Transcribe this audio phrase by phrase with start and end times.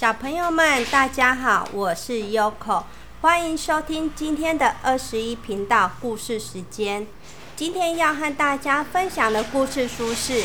[0.00, 2.84] 小朋友们，大家好，我是 Yoko，
[3.20, 7.06] 欢迎收听今天的二十一频道故事时间。
[7.54, 10.44] 今天要和大家分享的故事书是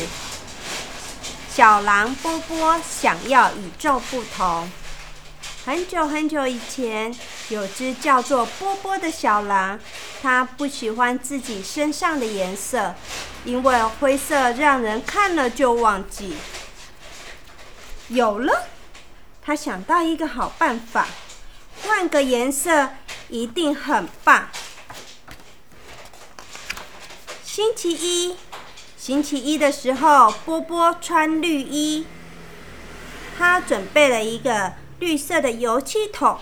[1.48, 4.64] 小狼波波想要与众不同》。
[5.64, 7.16] 很久很久以前，
[7.48, 9.80] 有只叫做波波的小狼，
[10.20, 12.94] 它不喜欢自己身上的颜色，
[13.46, 16.36] 因为灰色让人看了就忘记。
[18.08, 18.66] 有了，
[19.46, 21.06] 他想到一个好办法，
[21.82, 22.88] 换个颜色
[23.28, 24.48] 一定很棒。
[27.44, 28.36] 星期一，
[28.96, 32.08] 星期一的时候，波波穿绿衣，
[33.38, 36.40] 他准备了一个绿色的油漆桶，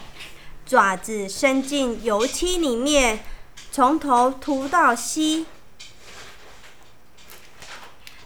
[0.65, 3.23] 爪子伸进油漆里面，
[3.71, 5.45] 从头涂到膝。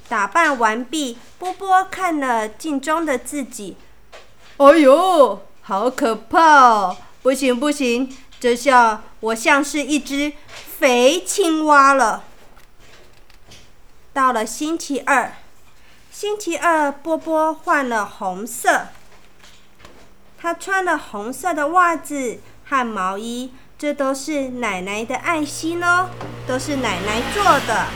[0.09, 3.77] 打扮完毕，波波看了镜中的自己，
[4.59, 6.97] 哎呦，好可怕哦！
[7.23, 12.25] 不行不行，这下我像是一只肥青蛙了。
[14.13, 15.35] 到了星期二，
[16.11, 18.89] 星期二波波换了红色，
[20.37, 26.11] 他穿了红色的袜子和毛衣，这都是奶奶的爱心哦，
[26.49, 27.87] 都是奶奶做的。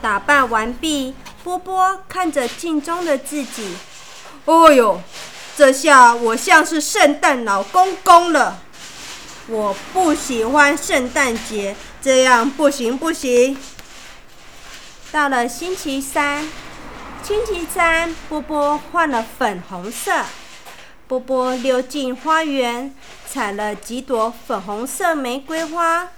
[0.00, 3.76] 打扮完毕，波波看着镜中的自己，
[4.46, 5.00] 哦呦，
[5.56, 8.58] 这下我像是圣诞老公公了。
[9.46, 13.58] 我不喜欢圣诞节，这样不行不行。
[15.12, 16.48] 到了星期三，
[17.22, 20.24] 星期三，波波换了粉红色。
[21.06, 22.94] 波波溜进花园，
[23.28, 26.08] 采了几朵粉红色玫瑰花。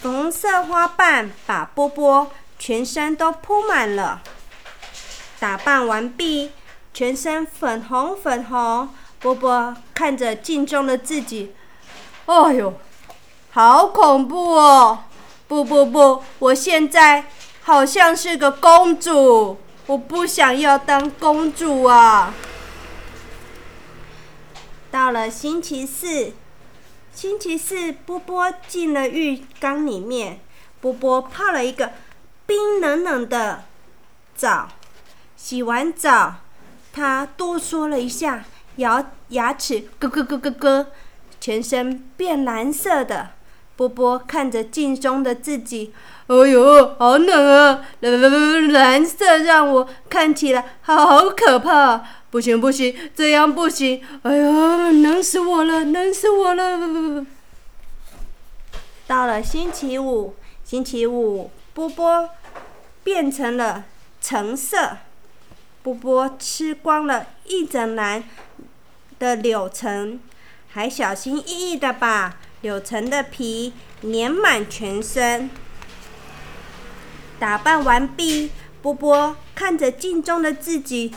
[0.00, 4.22] 粉红色花瓣把波波全身都铺满了。
[5.40, 6.52] 打扮完毕，
[6.94, 8.88] 全身粉红粉红。
[9.20, 11.54] 波波看着镜中的自己，
[12.26, 12.74] 哎呦，
[13.52, 15.04] 好恐怖哦！
[15.46, 17.26] 不不不，我现在
[17.62, 22.34] 好像是个公主，我不想要当公主啊！
[24.90, 26.32] 到了星期四。
[27.14, 30.40] 星期四，波波进了浴缸里面。
[30.80, 31.92] 波波泡了一个
[32.44, 33.62] 冰冷冷的
[34.34, 34.68] 澡。
[35.36, 36.36] 洗完澡，
[36.92, 38.44] 他哆嗦了一下，
[38.76, 40.86] 咬牙齿，咯咯咯咯咯，
[41.40, 43.30] 全身变蓝色的。
[43.74, 45.92] 波波看着镜中的自己，
[46.26, 47.84] 哎呦，好冷啊！
[48.00, 52.04] 蓝色让我看起来好可怕。
[52.30, 54.02] 不行不行，这样不行！
[54.22, 57.26] 哎呀，冷死我了，冷死我了！
[59.06, 62.28] 到了星期五，星期五，波波
[63.02, 63.84] 变成了
[64.20, 64.98] 橙色。
[65.82, 68.22] 波波吃光了一整篮
[69.18, 70.20] 的柳橙，
[70.68, 73.72] 还小心翼翼的把柳橙的皮
[74.02, 75.50] 粘满全身。
[77.40, 81.12] 打扮完毕，波波看着镜中的自己。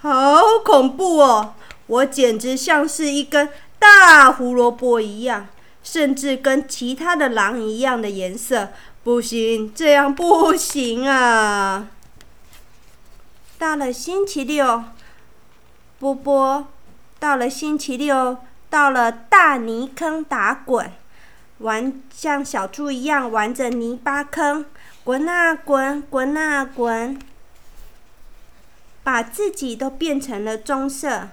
[0.00, 1.54] 好恐怖哦！
[1.88, 5.48] 我简直像是一根大胡萝卜一样，
[5.82, 8.68] 甚至跟其他的狼一样的颜色。
[9.02, 11.88] 不行，这样不行啊！
[13.58, 14.84] 到了星期六，
[15.98, 16.66] 波波
[17.18, 18.36] 到了星期六，
[18.68, 20.92] 到了大泥坑打滚，
[21.58, 24.66] 玩像小猪一样玩着泥巴坑，
[25.02, 27.18] 滚啊滚，滚啊滚。
[29.02, 31.28] 把自己都变成了棕色。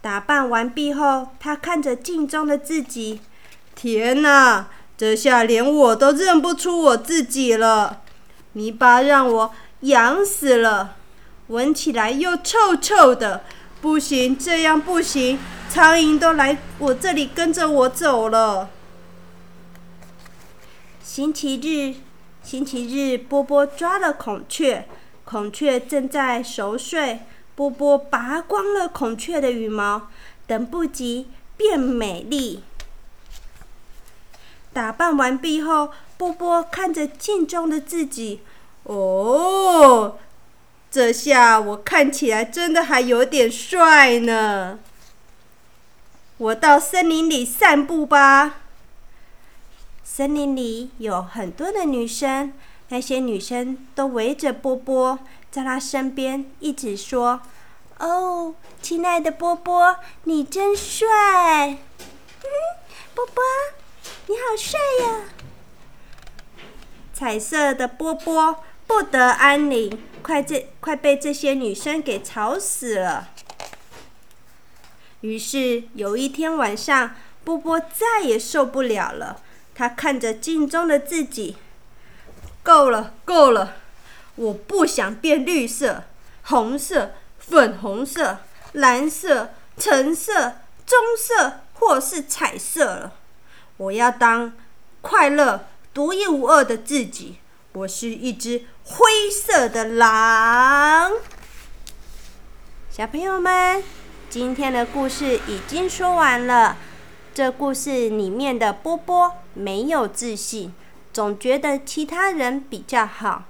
[0.00, 3.20] 打扮完毕后，他看着镜中的自己，
[3.74, 8.00] 天哪，这下连我都认不出我自己了。
[8.52, 10.96] 泥巴让我痒死了，
[11.52, 13.44] 闻起来又臭臭的，
[13.82, 15.38] 不行，这样不行。
[15.68, 18.70] 苍蝇都来我这里跟着我走了。
[21.02, 21.96] 星期日，
[22.42, 24.88] 星期日，波波抓了孔雀。
[25.24, 27.20] 孔雀正在熟睡，
[27.54, 30.08] 波波拔光了孔雀的羽毛，
[30.46, 31.28] 等不及
[31.58, 32.62] 变美丽。
[34.72, 38.40] 打扮完毕后，波波看着镜中的自己，
[38.84, 40.16] 哦，
[40.92, 44.78] 这下我看起来真的还有点帅呢。
[46.36, 48.60] 我到森林里散步吧。
[50.04, 52.52] 森林里有很多的女生。
[52.90, 55.18] 那些女生都围着波波，
[55.50, 57.40] 在他身边一直说
[57.98, 61.08] ：“哦，亲爱的波波，你真帅！
[61.70, 62.50] 嗯，
[63.14, 63.42] 波波，
[64.26, 65.24] 你好帅呀！”
[67.22, 73.28] 彩色的波波不得安宁，快这快被这些女生给吵死了。
[75.20, 77.14] 于是有一天晚上，
[77.44, 79.40] 波波再也受不了了。
[79.72, 81.56] 他看着镜中的自己，
[82.64, 83.76] 够了，够了！
[84.34, 86.02] 我不想变绿色、
[86.46, 88.38] 红色、粉红色、
[88.72, 90.54] 蓝色、橙色、
[90.84, 93.12] 棕色或是彩色了。
[93.76, 94.54] 我要当
[95.00, 97.36] 快乐、独一无二的自己。
[97.72, 101.12] 我是一只灰色的狼。
[102.90, 103.82] 小朋友们，
[104.30, 106.78] 今天的故事已经说完了。
[107.34, 110.72] 这故事里面的波波没有自信，
[111.12, 113.44] 总觉得其他人比较好。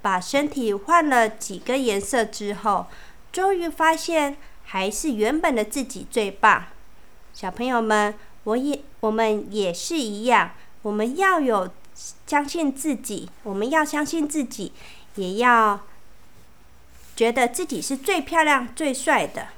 [0.00, 2.86] 把身体换了几个颜色之后，
[3.32, 6.66] 终于发现还是原本的自己最棒。
[7.34, 10.52] 小朋友们，我也我们也是一样，
[10.82, 11.68] 我们要有
[12.26, 14.72] 相信自己，我们要相信自己，
[15.16, 15.80] 也要
[17.16, 19.48] 觉得自己是最漂亮、最帅的，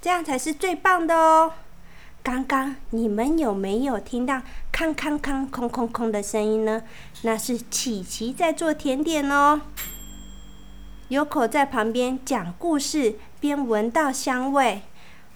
[0.00, 1.52] 这样才是最棒的哦。
[2.22, 4.40] 刚刚你们有没有听到
[4.72, 6.82] “康康康空空空”的声音呢？
[7.22, 9.60] 那是琪琪在做甜点哦。
[11.08, 14.80] 有口在旁边讲故事，边闻到香味，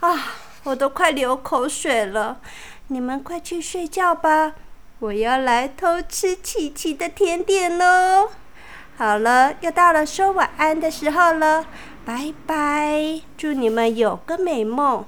[0.01, 0.35] 啊，
[0.65, 2.41] 我都快流口水了。
[2.87, 4.55] 你们快去睡觉吧，
[5.01, 8.31] 我要来偷吃琪琪的甜点喽。
[8.97, 11.67] 好了，又到了说晚安的时候了，
[12.05, 15.05] 拜拜，祝你们有个美梦。